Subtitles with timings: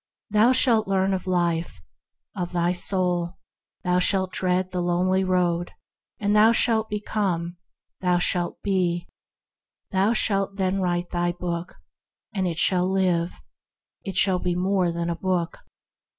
[0.31, 1.79] Thou shalt learn of life,
[2.35, 3.37] of thy soul;
[3.83, 5.73] thou shalt tread the Lonely Road,
[6.19, 7.57] and shalt become;
[7.99, 9.07] thou shalt be.
[9.91, 11.75] Thou shalt then write thy book,
[12.33, 13.43] and it shall live;
[14.03, 15.59] it shall be more than a book.